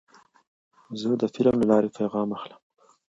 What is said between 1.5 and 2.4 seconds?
له لارې پیغام